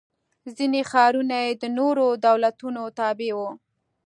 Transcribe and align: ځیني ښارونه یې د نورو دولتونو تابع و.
ځیني 0.55 0.81
ښارونه 0.91 1.35
یې 1.45 1.51
د 1.61 1.63
نورو 1.77 2.05
دولتونو 2.25 2.81
تابع 2.99 3.31
و. 3.37 3.39